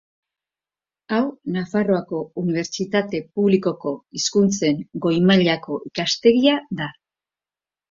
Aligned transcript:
Hau 1.17 1.19
Nafarroako 1.57 2.21
Unibertsitate 2.45 3.21
Publikoko 3.37 3.95
Hizkuntzen 4.21 4.83
Goi 5.07 5.15
Mailako 5.29 5.81
Ikastegia 5.93 6.59
da. 6.83 6.91